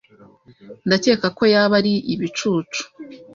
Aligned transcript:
Ndakeka 0.87 1.27
ko 1.37 1.43
yaba 1.53 1.73
ari 1.79 1.93
ibicucu. 2.13 2.81